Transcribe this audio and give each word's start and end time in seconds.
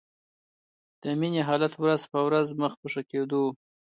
د 1.01 1.03
مينې 1.19 1.41
حالت 1.47 1.73
ورځ 1.77 2.01
په 2.11 2.19
ورځ 2.27 2.47
مخ 2.61 2.73
په 2.81 2.87
ښه 2.93 3.01
کېدو 3.11 3.39
و 3.45 3.53